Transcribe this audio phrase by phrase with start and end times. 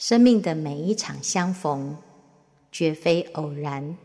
[0.00, 1.94] 生命的每一场相逢，
[2.72, 3.98] 绝非偶然。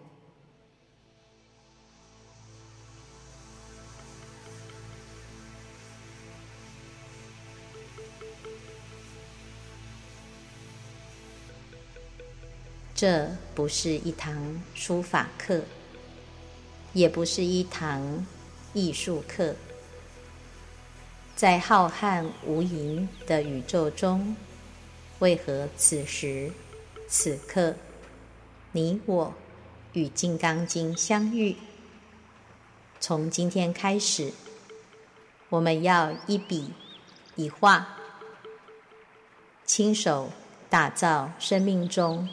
[12.93, 15.61] 这不是一堂书法课，
[16.91, 18.25] 也不是一堂
[18.73, 19.55] 艺术课。
[21.37, 24.35] 在浩瀚无垠的宇宙中，
[25.19, 26.51] 为何此时
[27.07, 27.75] 此刻，
[28.73, 29.33] 你我
[29.93, 31.55] 与《金刚经》相遇？
[32.99, 34.33] 从今天开始，
[35.49, 36.71] 我们要一笔
[37.35, 37.97] 一画，
[39.65, 40.31] 亲手
[40.69, 42.27] 打造生命中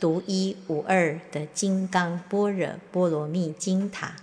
[0.00, 4.16] 独一无二的金刚般若波罗蜜金塔。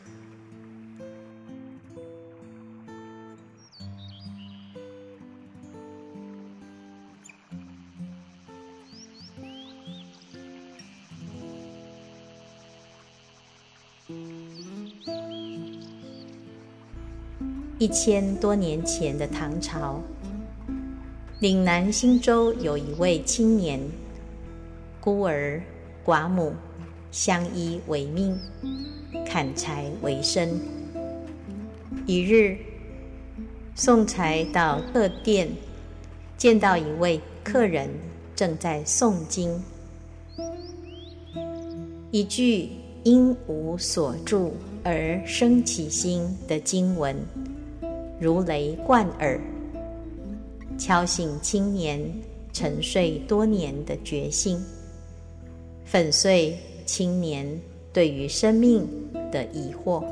[17.80, 20.02] 一千多年前的唐朝，
[21.39, 23.80] 岭南新州有一位青年。
[24.99, 25.61] 孤儿
[26.05, 26.52] 寡母，
[27.09, 28.38] 相依为命，
[29.25, 30.59] 砍柴为生。
[32.05, 32.57] 一日，
[33.75, 35.47] 送柴到客店，
[36.35, 37.89] 见到一位客人
[38.35, 39.63] 正在诵经，
[42.11, 42.72] 一句
[43.05, 47.16] “因无所住而生其心”的经文，
[48.20, 49.39] 如雷贯耳，
[50.78, 52.02] 敲醒青年
[52.52, 54.62] 沉睡多年的决心。
[55.86, 57.47] 粉碎青年
[57.94, 58.86] 对于生命
[59.31, 60.03] 的疑惑。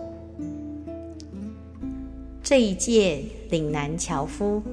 [2.41, 4.63] 这一届岭南樵夫，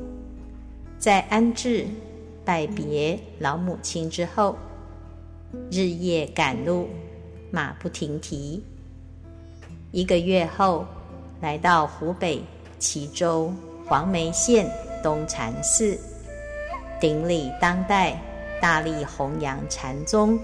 [0.97, 1.85] 在安置
[2.45, 4.57] 拜别老母亲之后，
[5.73, 6.87] 日夜赶路，
[7.51, 8.63] 马不停蹄。
[9.91, 10.87] 一个月后，
[11.41, 12.41] 来到湖北
[12.85, 13.51] 齐州
[13.87, 14.71] 黄梅县
[15.03, 15.99] 东禅寺，
[17.01, 18.21] 顶礼当代
[18.61, 20.39] 大力弘扬禅宗。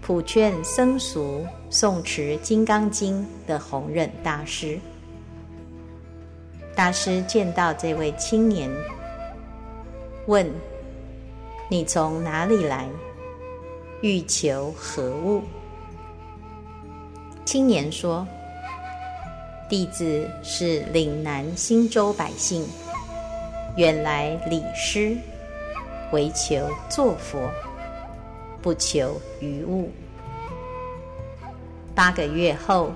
[0.00, 4.78] 普劝僧俗诵持《金刚经》的弘忍大师，
[6.76, 8.70] 大师见到这位青年，
[10.26, 10.48] 问
[11.68, 12.88] ：“你从哪里来？
[14.00, 15.42] 欲求何物？”
[17.44, 18.26] 青年说
[19.70, 22.66] ：“弟子是岭南新州百姓，
[23.76, 25.16] 远来礼师，
[26.10, 27.48] 唯求作佛。”
[28.60, 29.88] 不求余物。
[31.94, 32.90] 八个月后，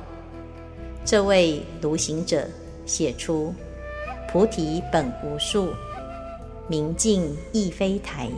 [1.05, 2.45] 这位独行者
[2.85, 3.55] 写出
[4.29, 5.73] “菩提本无树，
[6.67, 8.29] 明镜亦非台，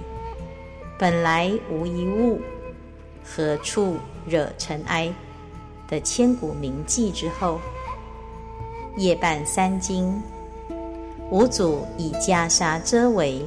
[0.98, 2.38] 本来无一物，
[3.24, 5.10] 何处惹尘埃”
[5.88, 7.58] 的千古名偈之后，
[8.96, 10.22] 夜半三更，
[11.30, 13.42] 五祖以袈裟遮围，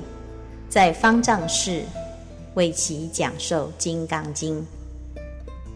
[0.70, 1.84] 在方丈室。
[2.56, 4.60] 为其讲授《金刚经》，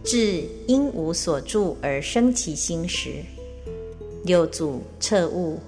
[0.03, 3.23] 至因无所住而生其心时，
[4.25, 5.59] 六祖彻悟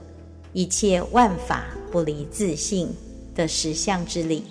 [0.52, 2.94] 一切万法不离自性
[3.34, 4.44] 的实相之理，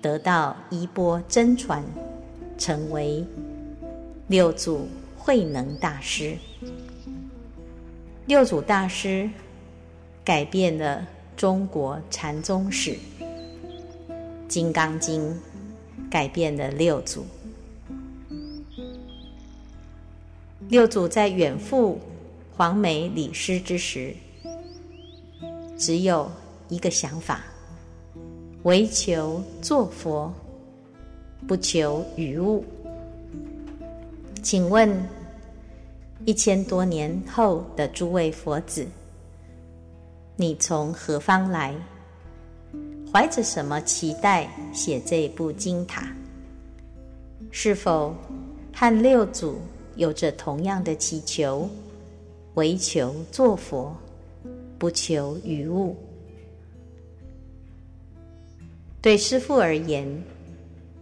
[0.00, 1.84] 得到衣钵真传，
[2.58, 3.24] 成为
[4.26, 6.36] 六祖慧能大师。
[8.24, 9.28] 六祖大师
[10.24, 11.04] 改变了
[11.36, 12.92] 中国禅宗史。
[14.46, 15.28] 《金刚经》
[16.08, 17.26] 改变了六祖。
[20.68, 21.98] 六祖在远赴
[22.56, 24.14] 黄梅礼师之时，
[25.76, 26.30] 只有
[26.68, 27.42] 一个想法：
[28.62, 30.32] 唯求作佛，
[31.48, 32.64] 不求余物。
[34.42, 34.96] 请问，
[36.24, 38.86] 一千多年后的诸位佛子，
[40.36, 41.74] 你从何方来？
[43.12, 46.06] 怀着什么期待写这部经塔？
[47.50, 48.14] 是否
[48.72, 49.58] 和六祖
[49.96, 51.68] 有着同样的祈求？
[52.54, 53.92] 唯求作佛，
[54.78, 55.96] 不求于物。
[59.00, 60.22] 对师父而言，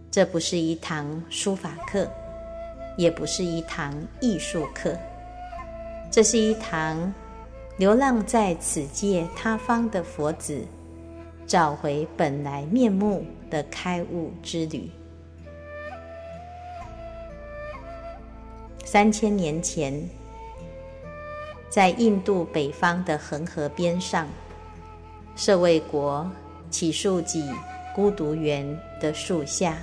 [0.09, 2.09] 这不是一堂书法课，
[2.97, 4.97] 也不是一堂艺术课，
[6.11, 7.11] 这是一堂
[7.77, 10.63] 流浪在此界他方的佛子。
[11.47, 14.89] 找回本来面目的开悟之旅。
[18.85, 20.01] 三千年前，
[21.69, 24.29] 在印度北方的恒河边上，
[25.35, 26.25] 舍卫国
[26.69, 27.43] 只树给
[27.93, 28.65] 孤独园
[29.01, 29.77] 的树下，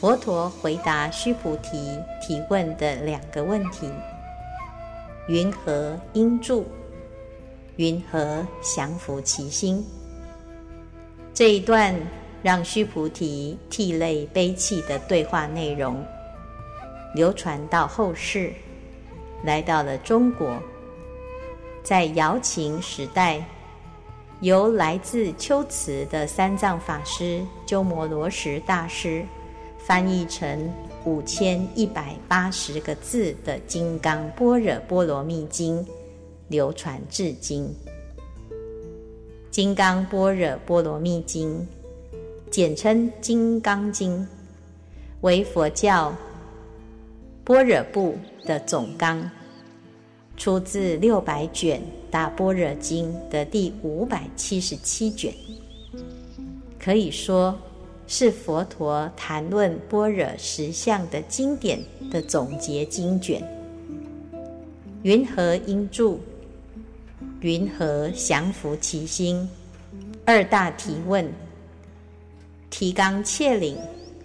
[0.00, 3.90] 佛陀回答须菩提提问的两个问题：
[5.28, 6.64] 云何应住？
[7.76, 9.84] 云何降伏其心？
[11.34, 11.94] 这一段
[12.42, 16.00] 让须菩提涕泪悲泣的对话内容，
[17.12, 18.52] 流传到后世，
[19.42, 20.62] 来到了中国。
[21.82, 23.44] 在瑶秦时代，
[24.40, 29.24] 由来自龟兹的三藏法师鸠摩罗什大师
[29.76, 30.72] 翻译成
[31.06, 35.78] 五千一百八十个字的《金刚般若波罗蜜经》，
[36.48, 37.64] 流传至今。
[39.52, 41.60] 《金刚般若波罗蜜经》，
[42.50, 44.18] 简称《金刚经》，
[45.20, 46.12] 为佛教
[47.44, 49.30] 般若部的总纲。
[50.36, 51.80] 出自六百卷
[52.10, 55.32] 《大般若经》的第五百七十七卷，
[56.80, 57.56] 可以说
[58.06, 61.78] 是佛陀谈论般若实相的经典
[62.10, 63.42] 的总结经卷。
[65.02, 66.18] 云何应住？
[67.40, 69.48] 云何降伏其心？
[70.24, 71.30] 二大提问，
[72.70, 73.76] 提纲挈领，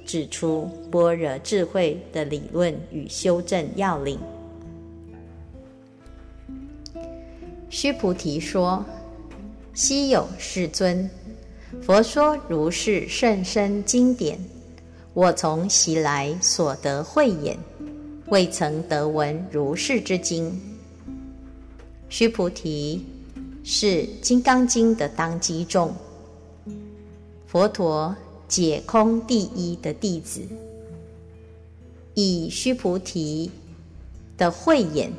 [0.05, 4.19] 指出般若智慧的理论与修正要领。
[7.69, 8.83] 须菩提说
[9.73, 11.09] ：“希有世尊，
[11.81, 14.39] 佛说如是甚深经典，
[15.13, 17.57] 我从昔来所得慧眼，
[18.27, 20.59] 未曾得闻如是之经。”
[22.09, 23.05] 须菩提
[23.63, 23.85] 是
[24.21, 25.93] 《金刚经》的当机众，
[27.47, 28.15] 佛陀
[28.47, 30.41] 解空第一的弟子，
[32.13, 33.49] 以须菩提
[34.37, 35.13] 的慧眼，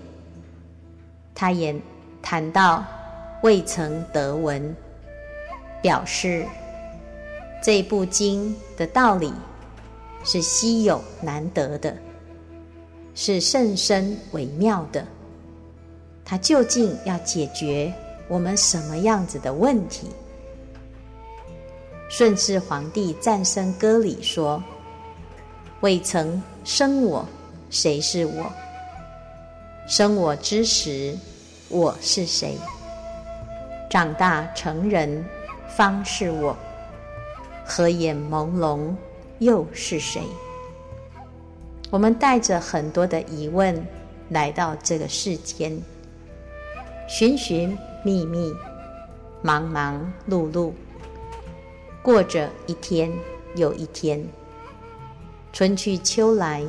[1.34, 1.74] 他也。
[2.24, 2.86] 谈到
[3.42, 4.74] 未曾得闻，
[5.82, 6.46] 表示
[7.62, 9.32] 这部经的道理
[10.24, 11.94] 是稀有难得的，
[13.14, 15.04] 是甚深微妙的。
[16.24, 17.92] 它究竟要解决
[18.28, 20.08] 我们什么样子的问题？
[22.08, 24.62] 顺治皇帝赞生歌里说
[25.80, 27.26] ：“未曾生我，
[27.70, 28.50] 谁是我？
[29.86, 31.18] 生我之时。”
[31.68, 32.58] 我是谁？
[33.88, 35.24] 长大成人，
[35.76, 36.56] 方是我。
[37.64, 38.94] 合眼朦胧，
[39.38, 40.20] 又是谁？
[41.90, 43.86] 我们带着很多的疑问
[44.28, 45.80] 来到这个世间，
[47.08, 48.52] 寻寻觅觅，
[49.40, 50.72] 忙忙碌碌，
[52.02, 53.12] 过着一天
[53.54, 54.22] 又一天。
[55.52, 56.64] 春去秋来，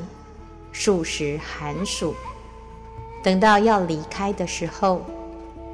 [0.71, 2.13] 数十寒暑。
[3.23, 5.01] 等到要离开的时候，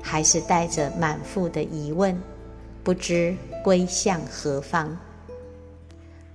[0.01, 2.15] 还是带着满腹的疑问，
[2.83, 4.97] 不知归向何方。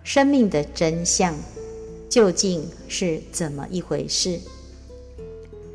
[0.03, 1.35] 生命的真相
[2.09, 4.39] 究竟是怎么一回事？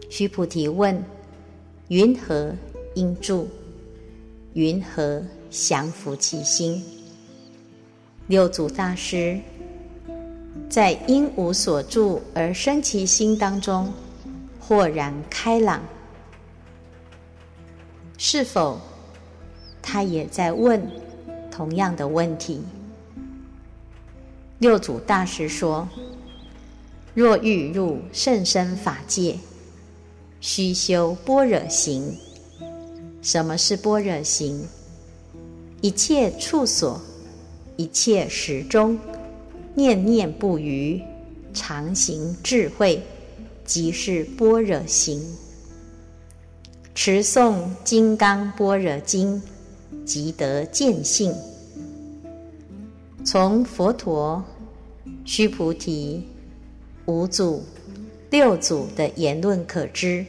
[0.09, 1.03] 须菩提问：
[1.87, 2.53] 云何
[2.95, 3.47] 应住？
[4.53, 6.83] 云何降伏其心？
[8.27, 9.39] 六祖大师
[10.69, 13.91] 在因无所住而生其心当中。
[14.59, 15.81] 豁然开朗，
[18.19, 18.79] 是否
[19.81, 20.81] 他也在问
[21.51, 22.61] 同样的问题？
[24.59, 25.87] 六祖大师说
[27.13, 29.37] ：“若欲入甚深法界，
[30.41, 32.17] 须修般若行。
[33.21, 34.65] 什么是般若行？
[35.81, 36.99] 一切处所，
[37.77, 38.99] 一切时中，
[39.75, 41.01] 念念不渝，
[41.53, 43.01] 常行智慧。”
[43.65, 45.21] 即是般若行，
[46.95, 49.39] 持诵《金刚般若经》，
[50.09, 51.31] 即得见性。
[53.23, 54.43] 从佛陀、
[55.23, 56.27] 须菩提、
[57.05, 57.63] 五祖、
[58.31, 60.25] 六祖的言论可知，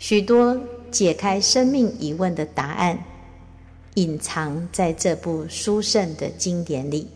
[0.00, 2.98] 许多解开生命疑问的答案，
[3.94, 7.06] 隐藏在这部殊胜的经典里。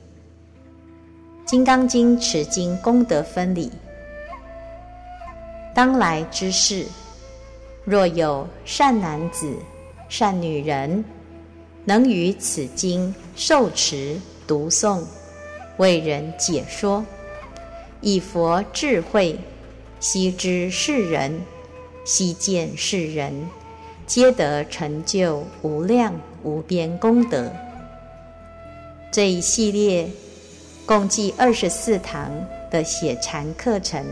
[1.50, 3.68] 《金刚经》持经功德分里。
[5.74, 6.84] 当来之世，
[7.84, 9.52] 若有善男子、
[10.08, 11.04] 善女人，
[11.84, 15.02] 能于此经受持、读诵，
[15.78, 17.04] 为人解说，
[18.00, 19.38] 以佛智慧，
[20.00, 21.40] 悉知世人，
[22.04, 23.48] 悉见世人，
[24.06, 27.50] 皆得成就无量无边功德。
[29.10, 30.10] 这一系列
[30.84, 32.30] 共计二十四堂
[32.70, 34.04] 的写禅课程。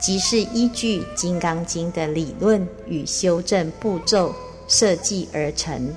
[0.00, 4.34] 即是依据《金刚经》的理论与修正步骤
[4.66, 5.94] 设计而成。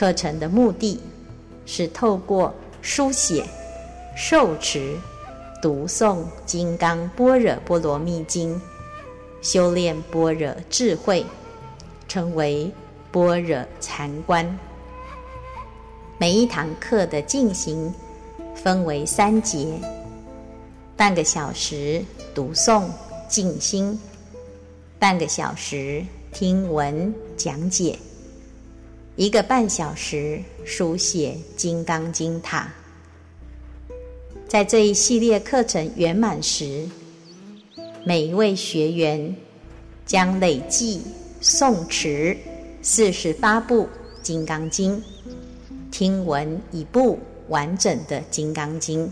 [0.00, 0.98] 课程的目的
[1.66, 3.44] 是透过书写、
[4.16, 4.96] 受持、
[5.60, 8.56] 读诵《金刚般若波罗蜜经》，
[9.42, 11.22] 修炼般若智慧，
[12.08, 12.72] 称为
[13.12, 14.58] 般若禅观。
[16.16, 17.92] 每一堂课的进行
[18.54, 19.78] 分为三节：
[20.96, 22.02] 半个小时
[22.34, 22.84] 读诵
[23.28, 24.00] 静心，
[24.98, 26.02] 半个小时
[26.32, 27.98] 听闻讲解，
[29.20, 32.72] 一个半小时书写《金刚经》塔。
[34.48, 36.88] 在这一系列课程圆满时，
[38.02, 39.36] 每一位学员
[40.06, 41.02] 将累计
[41.42, 42.34] 诵持
[42.80, 43.84] 四十八部
[44.22, 44.96] 《金刚经》。
[45.90, 49.06] 听闻一部完整的《金刚经》，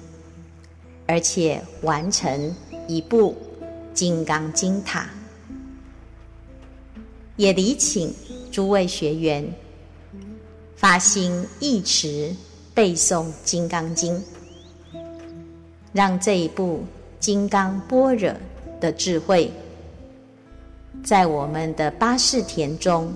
[1.07, 3.37] 而且完成一部
[3.93, 5.03] 《金刚经塔》，
[7.37, 8.11] 也礼请
[8.51, 9.47] 诸位学员
[10.79, 12.33] 发心一持
[12.73, 14.15] 背诵《金刚经》，
[15.93, 16.85] 让这一部
[17.19, 18.33] 金刚般若
[18.81, 19.51] 的智慧，
[21.03, 23.13] 在我们的八识田中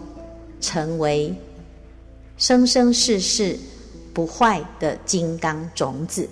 [0.61, 1.33] 成为。
[2.37, 3.57] 生生世世
[4.12, 6.28] 不坏的金刚种子，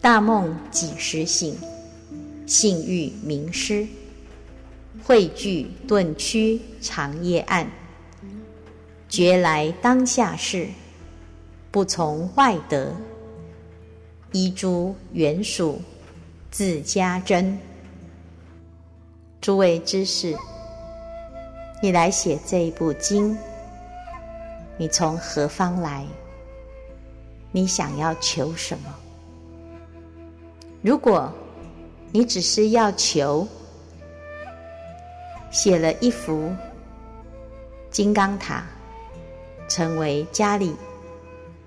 [0.00, 1.54] 大梦几时醒？
[2.46, 3.86] 性欲明师，
[5.04, 7.70] 慧具顿曲长夜暗。
[9.10, 10.68] 觉来当下事，
[11.72, 12.94] 不从外得，
[14.30, 15.82] 依诸缘属
[16.48, 17.58] 自家珍。
[19.40, 20.36] 诸位知识，
[21.82, 23.36] 你来写这一部经。
[24.78, 26.06] 你从何方来？
[27.50, 28.94] 你想要求什么？
[30.82, 31.32] 如果
[32.12, 33.46] 你只是要求
[35.50, 36.54] 写了一幅
[37.90, 38.64] 金刚塔，
[39.70, 40.74] 成为家里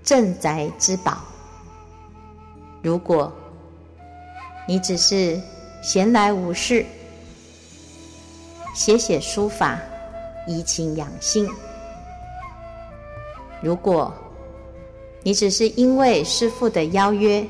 [0.04, 1.14] 镇宅之宝；
[2.84, 3.32] 如果
[4.68, 5.42] 你只是
[5.82, 6.86] 闲来无事，
[8.76, 9.80] 写写书法，
[10.46, 11.50] 怡情养性。
[13.62, 14.14] 如果
[15.24, 17.48] 你只是因为师父的邀约，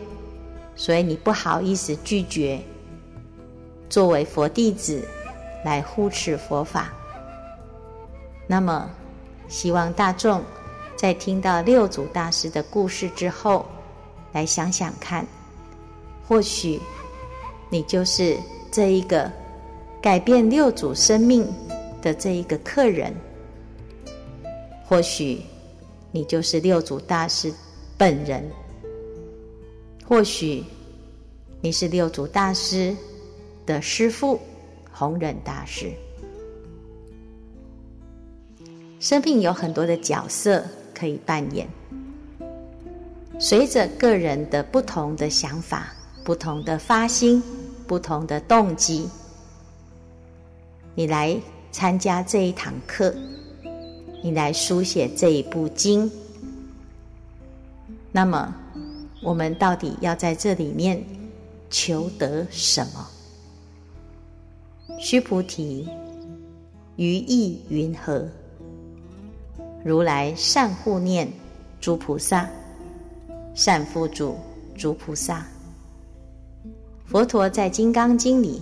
[0.76, 2.62] 所以你不好意思拒绝，
[3.90, 5.04] 作为佛弟子
[5.66, 6.94] 来护持佛法，
[8.46, 8.88] 那么
[9.48, 10.44] 希望大众
[10.96, 13.66] 在听到六祖大师的故事之后，
[14.32, 15.26] 来想想看，
[16.28, 16.80] 或许
[17.70, 18.38] 你就是
[18.72, 19.32] 这一个
[20.02, 21.48] 改变六祖生命
[22.02, 23.14] 的这一个客人，
[24.86, 25.42] 或许。
[26.16, 27.52] 你就是六祖大师
[27.98, 28.48] 本人，
[30.08, 30.64] 或许
[31.60, 32.96] 你是六祖大师
[33.66, 34.40] 的师父
[34.92, 35.92] 弘忍大师。
[39.04, 40.64] 生命有很多的角色
[40.96, 41.68] 可以扮演，
[43.38, 45.94] 随着个人的不同的想法、
[46.24, 47.44] 不同的发心、
[47.86, 49.10] 不同的动机，
[50.96, 51.38] 你来
[51.70, 53.14] 参加这一堂课。
[54.24, 56.10] 你来书写这一部经，
[58.10, 58.56] 那么
[59.22, 61.04] 我们到底要在这里面
[61.70, 63.06] 求得什么？
[64.98, 65.90] 须菩提，
[66.96, 68.26] 于意云何？
[69.84, 71.28] 如来善护念
[71.82, 72.50] 诸菩萨，
[73.54, 74.38] 善付嘱
[74.78, 75.46] 诸菩萨。
[77.06, 78.62] 佛陀在《金刚经》里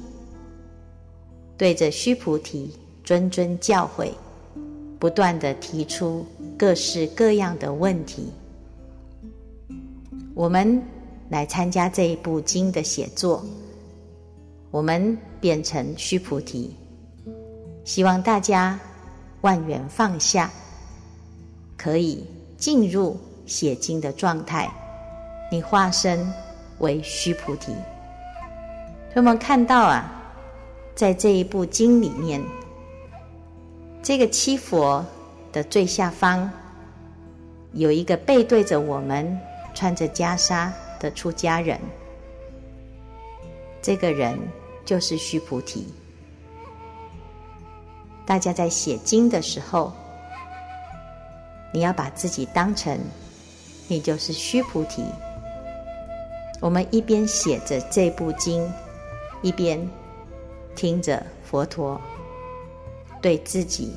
[1.58, 2.76] 对着须菩提
[3.06, 4.12] 谆谆教诲。
[5.00, 6.24] 不断地提出
[6.56, 8.32] 各式各样的问题，
[10.36, 10.80] 我们
[11.28, 13.44] 来参加这一部经的写作，
[14.70, 16.76] 我们变成须菩提，
[17.84, 18.80] 希望大家
[19.42, 20.52] 万缘放下，
[21.82, 22.24] 可以
[22.58, 24.72] 进入写经的状态，
[25.52, 26.32] 你化身
[26.78, 27.74] 为须菩提。
[29.16, 30.12] 我们看到啊，
[30.94, 32.40] 在这一部经里面。
[34.04, 35.04] 这个七佛
[35.52, 36.48] 的最下方，
[37.74, 39.40] 有一个背对着我们、
[39.74, 41.80] 穿着袈裟的出家人。
[43.82, 44.38] 这个人
[44.86, 45.88] 就是须菩提。
[48.24, 49.92] 大家在写经的时候，
[51.74, 53.00] 你要把自己当成
[53.88, 55.06] 你就是须菩提。
[56.60, 58.72] 我们一边写着这部经，
[59.42, 59.90] 一边
[60.76, 62.00] 听着佛陀。
[63.22, 63.94] 对自己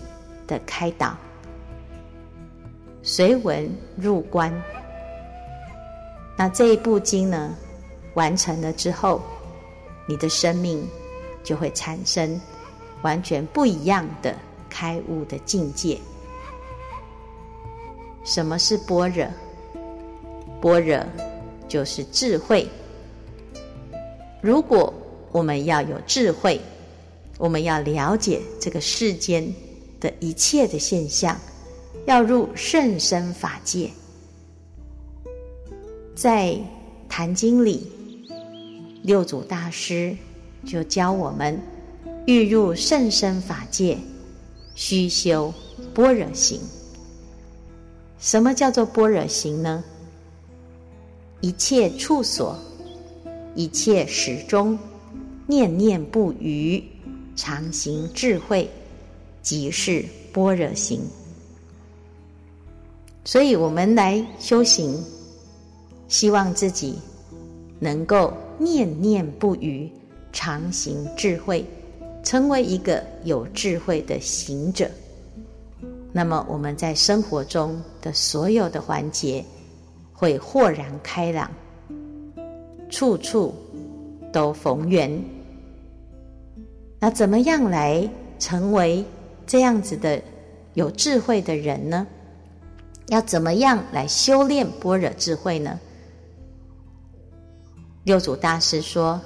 [0.47, 1.17] 的开导，
[3.03, 3.67] 随文
[3.97, 4.53] 入观。
[6.37, 7.57] 那这一部经呢，
[8.13, 9.23] 完成了之后，
[10.07, 10.87] 你的生命
[11.43, 12.39] 就会产生
[13.01, 14.37] 完全不一样的
[14.69, 15.99] 开悟的境界。
[18.25, 19.27] 什么是般若？
[20.61, 21.05] 般若
[21.69, 22.67] 就是智慧。
[24.41, 24.93] 如果
[25.31, 26.61] 我们要有智慧，
[27.39, 29.53] 我们要了解这个世间
[30.01, 31.39] 的一切的现象，
[32.07, 33.91] 要入甚深法界。
[36.15, 36.53] 在
[37.09, 37.87] 《坛经》里，
[39.03, 40.17] 六祖大师
[40.65, 41.61] 就教我们：
[42.27, 43.99] 欲入甚深法界，
[44.75, 45.53] 须修
[45.93, 46.61] 般若行。
[48.25, 49.85] 什么叫做般若行呢？
[51.43, 52.59] 一切处所，
[53.55, 54.79] 一切始终，
[55.47, 56.83] 念念不渝，
[57.37, 58.67] 常行智慧，
[59.43, 60.03] 即是
[60.33, 61.03] 般若行。
[63.27, 64.99] 所以，我们来修行。
[66.09, 66.99] 希望自己
[67.79, 69.91] 能够念念不渝，
[70.33, 71.63] 常行智慧，
[72.23, 74.91] 成为一个有智慧的行者。
[76.17, 79.45] 那么我们在生活中的所有的环节
[80.13, 81.51] 会豁然开朗，
[82.89, 83.53] 处处
[84.33, 85.21] 都逢缘。
[87.01, 89.05] 那怎么样来成为
[89.45, 90.23] 这样子的
[90.75, 92.07] 有智慧的人呢？
[93.09, 95.81] 要怎么样来修炼般若智慧呢？
[98.05, 99.21] 六祖大师说：“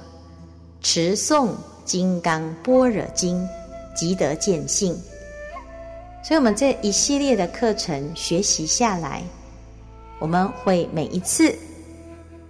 [0.81, 1.51] 持诵
[1.85, 3.47] 金刚般若经，
[3.95, 4.99] 即得见性。”
[6.21, 9.23] 所以，我们这一系列的课程学习下来，
[10.19, 11.55] 我们会每一次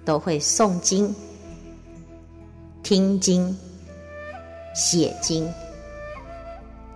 [0.03, 1.15] 都会诵经、
[2.83, 3.55] 听经、
[4.73, 5.49] 写经，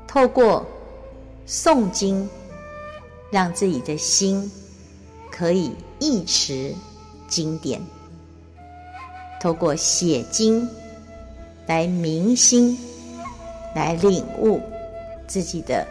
[0.08, 0.66] 透过
[1.48, 2.28] 诵经，
[3.32, 4.52] 让自己的心
[5.32, 6.74] 可以忆持
[7.28, 7.82] 经典。
[9.40, 10.68] 透过写经
[11.68, 12.78] 来明心，
[13.76, 14.60] 来领悟
[15.28, 15.86] 自己的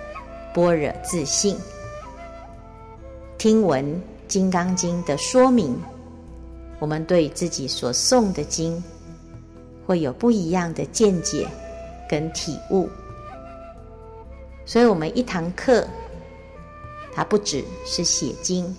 [0.54, 1.56] 般若自信。
[3.38, 3.84] 听闻
[4.28, 5.76] 《金刚经》的说明，
[6.78, 8.82] 我们对自己所诵的经
[9.86, 11.46] 会有不一样的见解
[12.08, 12.88] 跟体悟。
[14.64, 15.86] 所以，我们一堂课，
[17.12, 18.76] 它不只是写经，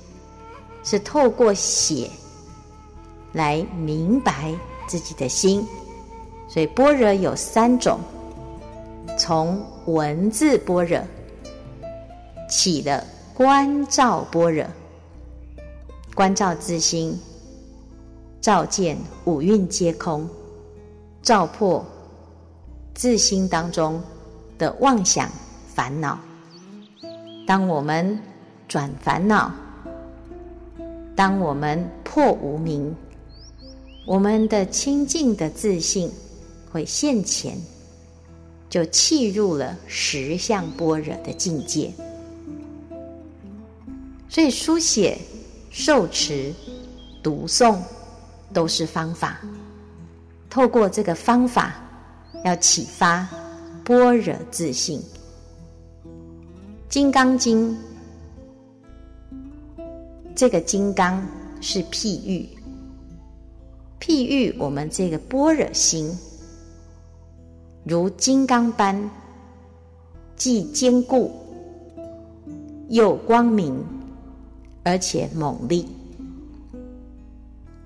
[0.83, 2.09] 是透过写。
[3.33, 4.53] 来明白
[4.87, 5.67] 自己的心，
[6.47, 7.99] 所以般若有三种：
[9.17, 10.99] 从文字般若
[12.49, 14.65] 起的观照般若，
[16.13, 17.19] 观照自心，
[18.41, 20.27] 照见五蕴皆空，
[21.21, 21.85] 照破
[22.93, 24.01] 自心当中
[24.57, 25.29] 的妄想
[25.67, 26.19] 烦恼。
[27.47, 28.19] 当我们
[28.67, 29.51] 转烦恼，
[31.15, 32.95] 当我们破无明。
[34.05, 36.11] 我们的清净的自信
[36.69, 37.57] 会现前，
[38.69, 41.89] 就契入了实相般若的境界。
[44.33, 45.15] 所以书写、
[45.69, 46.51] 受持、
[47.21, 47.77] 读诵
[48.51, 49.39] 都是方法。
[50.49, 51.75] 透过这个方法，
[52.43, 53.29] 要启发
[53.85, 54.99] 般若自信。
[56.89, 57.77] 《金刚经》
[60.33, 61.23] 这个“金刚”
[61.61, 62.49] 是譬喻。
[63.99, 66.11] 譬喻我们这个般若心，
[67.83, 69.11] 如金刚般，
[70.35, 71.31] 既坚固
[72.89, 73.75] 又光明，
[74.83, 75.87] 而且猛力。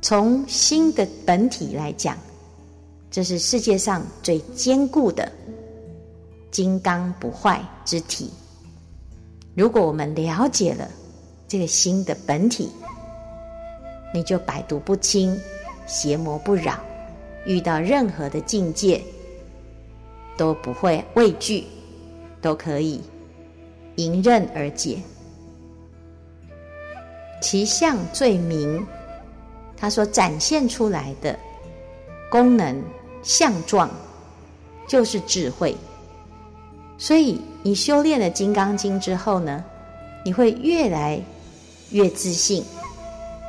[0.01, 2.17] 从心的本体来讲，
[3.10, 5.31] 这是世界上最坚固的
[6.51, 8.31] 金刚不坏之体。
[9.55, 10.89] 如果我们了解了
[11.47, 12.69] 这个心的本体，
[14.13, 15.38] 你就百毒不侵。
[15.88, 16.77] 邪魔不扰，
[17.45, 19.01] 遇到任何的境界
[20.36, 21.63] 都不会畏惧，
[22.41, 23.01] 都可以
[23.95, 24.97] 迎刃而解。
[27.41, 28.86] 其相最明，
[29.76, 31.38] 它所展现出来的
[32.30, 32.84] 功能
[33.23, 33.89] 相状，
[34.88, 35.76] 就是智慧。
[36.97, 39.63] 所以，你修炼了《金刚经》之后呢，
[40.23, 41.21] 你会越来
[41.91, 42.63] 越自信，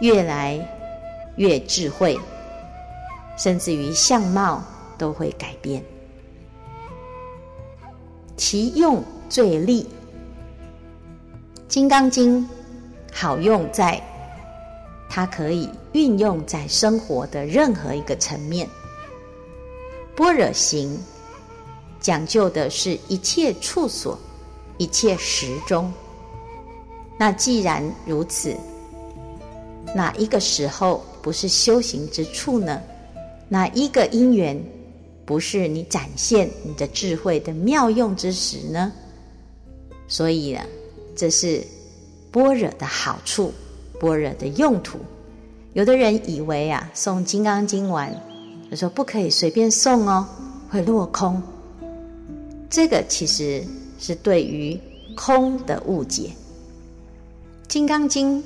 [0.00, 0.66] 越来。
[1.38, 2.18] 越智慧，
[3.36, 4.60] 甚至于相貌
[4.98, 5.80] 都会改变。
[8.36, 9.84] 其用最利，
[11.68, 12.42] 《金刚经》
[13.12, 14.02] 好用在
[15.08, 18.68] 它可以运用在生活的任何一个层面。
[20.14, 20.98] 般若行
[22.00, 24.18] 讲究的是一切处所、
[24.76, 25.92] 一切时中。
[27.18, 28.56] 那既然如此，
[29.94, 32.80] 哪一个时候不是修行之处呢？
[33.48, 34.62] 哪一个因缘
[35.24, 38.92] 不是你展现你的智慧的妙用之时呢？
[40.06, 40.60] 所以呢，
[41.16, 41.64] 这是
[42.38, 43.52] 般若的好处，
[43.98, 45.00] 般若的用途。
[45.72, 48.14] 有的人以为啊，送《金刚经》完，
[48.70, 50.24] 就说不可以随便送哦，
[50.70, 51.42] 会落空。
[52.70, 53.64] 这个其实
[53.98, 54.78] 是对于
[55.16, 56.28] 空的误解。
[57.66, 58.40] 《金刚经》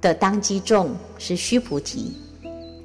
[0.00, 2.12] 的当机众是须菩提，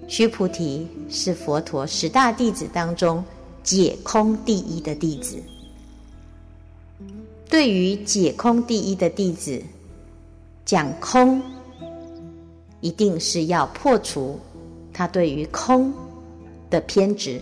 [0.07, 3.23] 须菩提是佛陀十大弟子当中
[3.61, 5.37] 解空第一的弟子。
[7.47, 9.61] 对于解空第一的弟子，
[10.65, 11.39] 讲空，
[12.81, 14.39] 一定是要破除
[14.91, 15.93] 他对于空
[16.71, 17.39] 的偏执。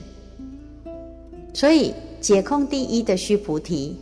[1.53, 3.97] 所以，解空第一的须菩提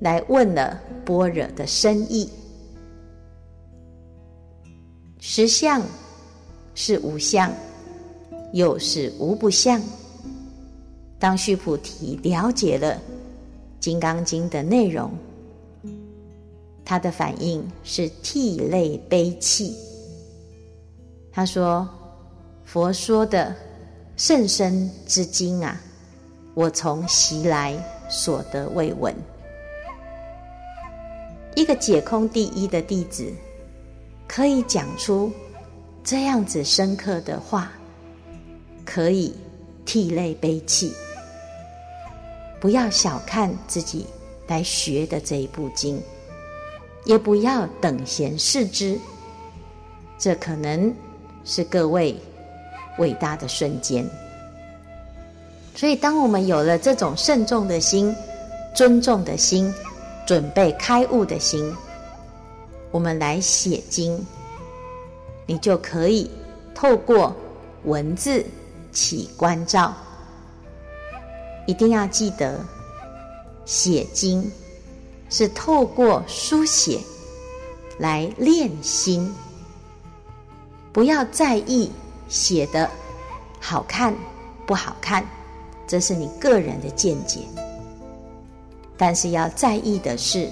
[0.00, 2.28] 来问了般若的深意。
[5.20, 5.80] 实相
[6.74, 7.52] 是无相，
[8.52, 9.80] 又是无不相。
[11.18, 12.94] 当须菩提了解了
[13.78, 15.12] 《金刚经》的内容，
[16.90, 19.76] 他的反应是涕泪悲泣。
[21.30, 21.88] 他说
[22.66, 23.54] ：“佛说的
[24.16, 25.80] 甚深之经啊，
[26.52, 27.76] 我从习来
[28.10, 29.14] 所得未闻。”
[31.54, 33.32] 一个解空第一的弟子。
[34.26, 35.30] 可以讲出
[36.02, 37.70] 这样子深刻的话，
[38.84, 39.32] 可以
[39.84, 40.92] 涕泪悲泣。
[42.60, 44.06] 不要小看自己
[44.48, 46.02] 来学的这一部经，
[47.04, 48.98] 也不要等闲视之。
[50.18, 50.94] 这可能
[51.44, 52.14] 是各位
[52.98, 54.08] 伟大的瞬间。
[55.74, 58.14] 所以，当我们有了这种慎重的心、
[58.74, 59.72] 尊重的心、
[60.26, 61.74] 准备开悟的心。
[62.90, 64.26] 我们来写经，
[65.46, 66.28] 你就可以
[66.74, 67.34] 透过
[67.84, 68.44] 文字
[68.92, 69.94] 起关照。
[71.66, 72.58] 一定要记得，
[73.64, 74.50] 写经
[75.30, 77.00] 是透过书写
[77.98, 79.32] 来练心，
[80.92, 81.90] 不要在意
[82.28, 82.90] 写的
[83.58, 84.14] 好看
[84.66, 85.26] 不好看，
[85.86, 87.40] 这是你个人的见解。
[88.98, 90.50] 但是要在意的是。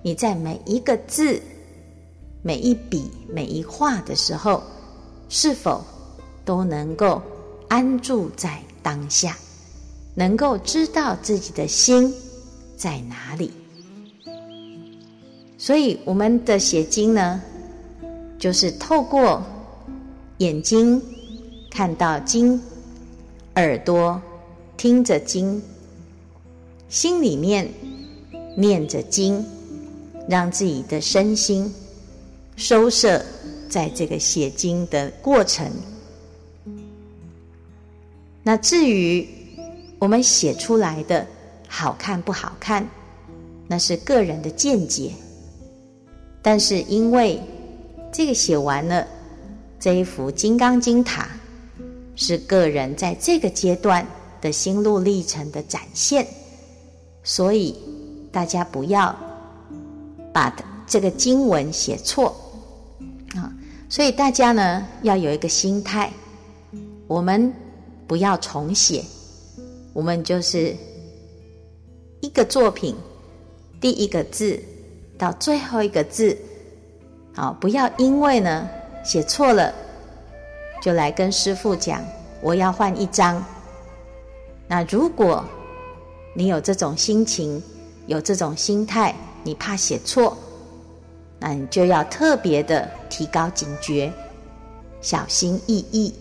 [0.00, 1.42] 你在每一个字、
[2.40, 4.62] 每一笔、每一画的时候，
[5.28, 5.84] 是否
[6.44, 7.20] 都能够
[7.68, 9.36] 安住在当下，
[10.14, 12.14] 能够知道自己的心
[12.76, 13.52] 在哪里？
[15.58, 17.42] 所以，我们的写经呢，
[18.38, 19.42] 就是透过
[20.38, 21.02] 眼睛
[21.70, 22.58] 看到经，
[23.56, 24.22] 耳朵
[24.78, 25.60] 听着经，
[26.88, 27.68] 心里面
[28.56, 29.44] 念着经。
[30.28, 31.72] 让自己的身心
[32.54, 33.24] 收摄
[33.66, 35.66] 在这个写经的过程。
[38.42, 39.26] 那至于
[39.98, 41.26] 我们写出来的
[41.66, 42.86] 好看不好看，
[43.66, 45.12] 那是个人的见解。
[46.42, 47.40] 但是因为
[48.12, 49.06] 这个写完了
[49.78, 51.28] 这一幅《金刚经》塔，
[52.16, 54.06] 是个人在这个阶段
[54.40, 56.26] 的心路历程的展现，
[57.22, 57.74] 所以
[58.30, 59.14] 大家不要。
[60.30, 60.54] 把
[60.86, 62.36] 这个经文写错
[63.34, 63.52] 啊，
[63.88, 66.12] 所以大家呢要有一个心态，
[67.08, 67.52] 我们
[68.06, 69.02] 不要重写，
[69.92, 70.76] 我们就是
[72.20, 72.94] 一个作品，
[73.80, 74.62] 第一个字
[75.18, 76.38] 到最后一个字，
[77.34, 78.68] 好，不要因为呢
[79.04, 79.74] 写错了，
[80.80, 82.02] 就来跟师父讲，
[82.40, 83.44] 我要换一张。
[84.66, 85.44] 那如果
[86.34, 87.62] 你有这种心情，
[88.06, 89.14] 有这种心态。
[89.44, 90.36] 你怕写错，
[91.38, 94.12] 那你就要特别的提高警觉，
[95.00, 96.12] 小心翼翼，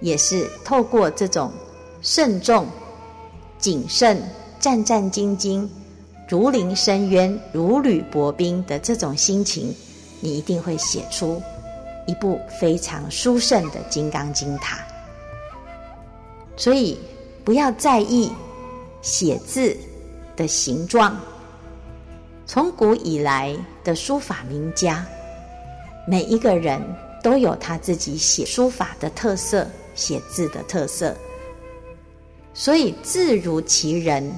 [0.00, 1.50] 也是透过这种
[2.02, 2.66] 慎重、
[3.58, 4.22] 谨慎、
[4.60, 5.66] 战战兢兢、
[6.28, 9.74] 如临深渊、如履薄冰的这种心情，
[10.20, 11.42] 你一定会写出
[12.06, 14.78] 一部非常殊胜的《金刚经》塔。
[16.54, 16.98] 所以，
[17.44, 18.30] 不要在意
[19.00, 19.74] 写字
[20.36, 21.18] 的形状。
[22.44, 25.06] 从古以来的书法名家，
[26.06, 26.82] 每一个人
[27.22, 31.16] 都有他自己写书法的特色，写字的特色。
[32.52, 34.30] 所以字如其人，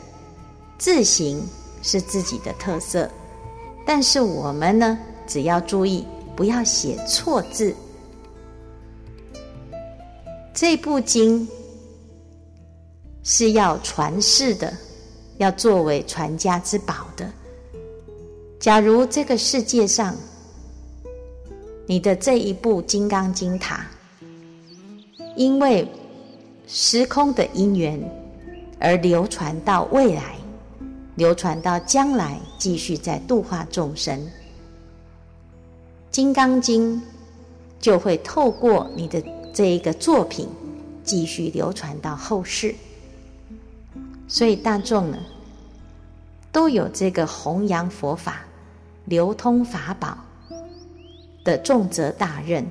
[0.77, 1.43] 字形
[1.83, 3.09] 是自己的特色。
[3.87, 7.75] 但是我们呢，只要注意不要写错字。
[10.53, 11.49] 这部经
[13.23, 14.73] 是要传世的，
[15.39, 17.31] 要作为传家之宝的。
[18.59, 20.15] 假如这个世界上，
[21.87, 23.87] 你的这一部《金刚经》塔，
[25.35, 25.89] 因为
[26.67, 27.99] 时空的因缘
[28.79, 30.37] 而流传到未来，
[31.21, 34.19] 流传到将来，继续在度化众生，
[36.11, 36.97] 《金刚经》
[37.79, 40.49] 就会透过你的这一个作品
[41.05, 42.75] 继续流传到后世。
[44.29, 45.19] 所以大众呢，
[46.51, 48.41] 都有这个弘扬佛法、
[49.05, 50.17] 流通法宝
[51.45, 52.67] 的重责大任。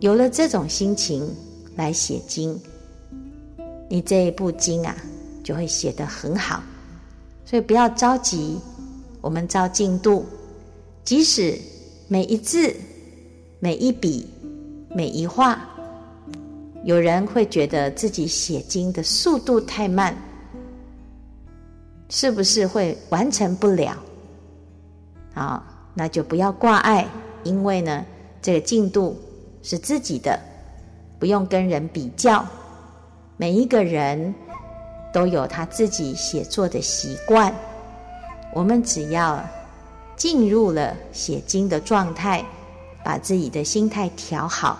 [0.00, 1.34] 有了这种心情
[1.76, 2.60] 来写经，
[3.88, 4.94] 你这一部经啊，
[5.42, 6.62] 就会写得很好。
[7.46, 8.58] 所以不要着急，
[9.20, 10.24] 我们照进度，
[11.04, 11.58] 即使
[12.08, 12.74] 每一字、
[13.60, 14.26] 每一笔、
[14.88, 15.60] 每一画，
[16.84, 20.16] 有人会觉得自己写经的速度太慢，
[22.08, 23.94] 是不是会完成不了？
[25.34, 27.06] 啊，那就不要挂碍，
[27.42, 28.04] 因为呢，
[28.40, 29.16] 这个进度
[29.62, 30.40] 是自己的，
[31.18, 32.44] 不用跟人比较。
[33.36, 34.34] 每一个人。
[35.14, 37.54] 都有他自己写作的习惯，
[38.52, 39.40] 我们只要
[40.16, 42.44] 进入了写经的状态，
[43.04, 44.76] 把自己的心态调好。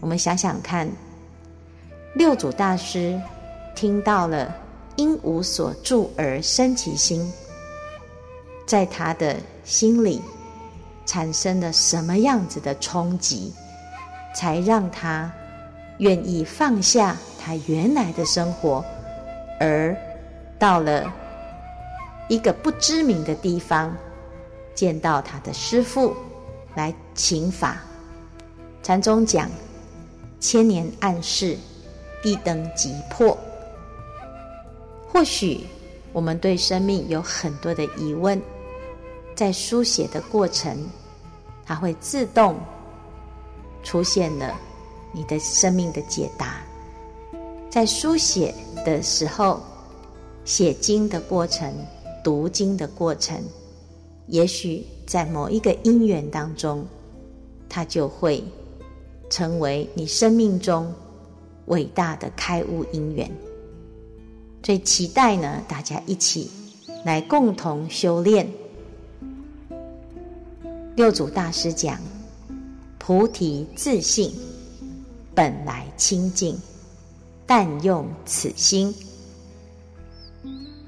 [0.00, 0.90] 我们想想看，
[2.14, 3.20] 六祖大师
[3.74, 4.56] 听到了
[4.96, 7.30] “应无所住而生其心”，
[8.66, 10.22] 在他的心里
[11.04, 13.52] 产生了什么样子的冲击，
[14.34, 15.30] 才让他
[15.98, 18.84] 愿意放下他原来的生活，
[19.60, 19.96] 而
[20.58, 21.12] 到了
[22.28, 23.96] 一个不知名的地方，
[24.74, 26.14] 见到他的师父
[26.74, 27.78] 来请法。
[28.82, 29.50] 禅宗讲：
[30.40, 31.56] 千年暗示，
[32.22, 33.36] 一灯即破。
[35.10, 35.64] 或许
[36.12, 38.40] 我们对生命有很多的疑问，
[39.34, 40.88] 在书写的过程，
[41.66, 42.56] 它会自动
[43.82, 44.54] 出现了
[45.18, 46.60] 你的生命的解答。
[47.68, 48.54] 在书写
[48.86, 49.60] 的时候，
[50.44, 51.74] 写经的过程、
[52.22, 53.36] 读经的过程，
[54.28, 56.86] 也许在某一个因缘当中，
[57.68, 58.44] 它就会
[59.28, 60.94] 成为你生命中
[61.66, 63.28] 伟大的开悟因缘。
[64.62, 66.48] 所以期待呢，大家一起
[67.04, 68.48] 来共同修炼。
[70.94, 71.98] 六祖大师讲：
[72.98, 74.32] 菩提自性
[75.38, 76.58] 本来清净。
[77.46, 78.92] 但用此心，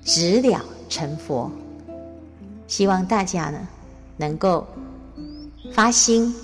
[0.05, 1.49] 直了成佛。
[2.67, 3.69] 希望大家呢，
[4.17, 4.67] 能够
[5.73, 6.35] 发心，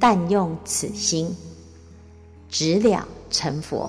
[0.00, 1.32] 但用此心，
[2.50, 3.88] 直了成佛。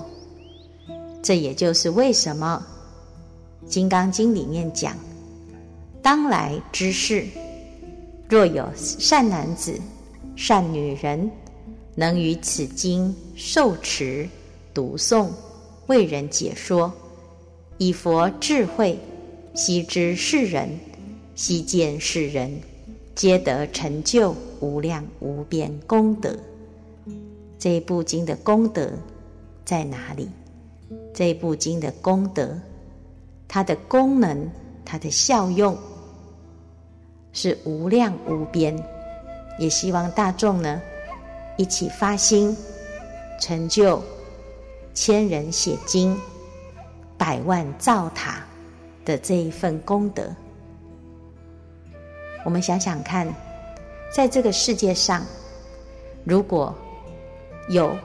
[1.20, 2.64] 这也就是为什么
[3.68, 4.96] 《金刚经》里面讲：
[6.00, 7.26] 当来之事，
[8.28, 9.78] 若有善男子、
[10.36, 11.28] 善女人，
[12.00, 14.26] 能于此经受持。
[14.72, 15.28] 读诵，
[15.86, 16.90] 为人解说，
[17.76, 18.98] 以佛智慧，
[19.54, 20.70] 悉知世人，
[21.34, 22.58] 悉见世人，
[23.14, 26.34] 皆得成就无量无边功德。
[27.58, 28.90] 这一部经的功德
[29.66, 30.26] 在哪里？
[31.12, 32.58] 这一部经的功德，
[33.46, 34.50] 它的功能，
[34.86, 35.76] 它的效用
[37.34, 38.74] 是无量无边。
[39.58, 40.80] 也希望大众呢，
[41.60, 42.56] 一起发心
[43.38, 44.02] 成就。
[44.94, 46.18] 千人写经，
[47.18, 48.42] 百万造塔
[49.04, 50.34] 的这一份功德，
[52.44, 53.32] 我们想想看，
[54.14, 55.24] 在这个世界上，
[56.24, 56.74] 如果
[57.68, 57.96] 有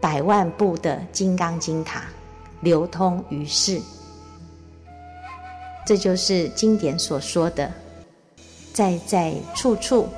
[0.00, 2.04] 百万部的金刚经塔
[2.60, 3.80] 流通于世，
[5.86, 7.70] 这就是经典所说的
[8.74, 10.08] “在在处处，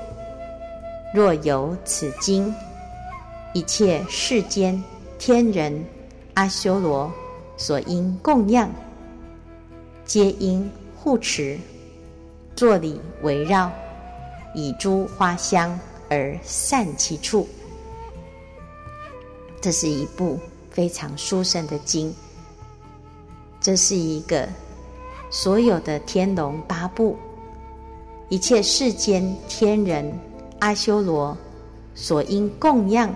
[1.13, 2.55] 若有此经，
[3.53, 4.83] 一切世间”。
[5.19, 5.85] 天人
[6.33, 7.13] 阿修罗
[7.59, 8.71] 所应供养，
[10.07, 11.59] 皆应护持，
[12.57, 13.71] 作礼围绕，
[14.55, 17.47] 以诸花香而散其处。
[19.61, 20.39] 这是一部
[20.71, 22.15] 非常殊胜的经。
[23.61, 24.49] 这是一个
[25.29, 27.15] 所有的天龙八部，
[28.31, 30.19] 一切世间天人
[30.61, 31.37] 阿修罗
[31.95, 33.13] 所应供养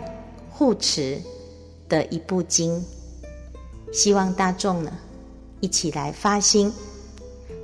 [0.50, 1.20] 护持。
[1.87, 2.83] 的一部经，
[3.92, 4.90] 希望大众呢
[5.61, 6.72] 一起来发心，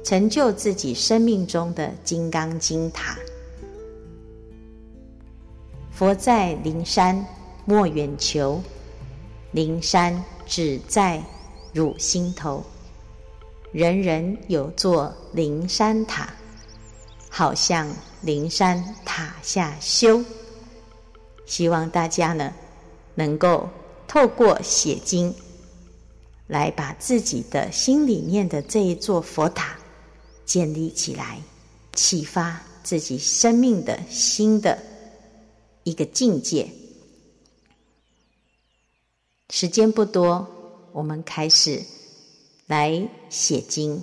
[0.04, 3.16] 成就自己生命中的金刚经塔。
[5.90, 7.26] 佛在灵山
[7.64, 8.60] 莫远求，
[9.52, 11.20] 灵山只在
[11.72, 12.62] 汝心头。
[13.72, 16.28] 人人有座灵山塔，
[17.30, 17.90] 好像
[18.20, 20.22] 灵山塔下修。
[21.46, 22.52] 希望大家呢
[23.14, 23.66] 能够。
[24.12, 25.32] 透过写经，
[26.48, 29.78] 来把自己的心里面的这一座佛塔
[30.44, 31.40] 建立起来，
[31.92, 34.76] 启发自己生命的新的
[35.84, 36.68] 一个境界。
[39.50, 40.44] 时间不多，
[40.90, 41.84] 我们开始
[42.66, 44.02] 来写经。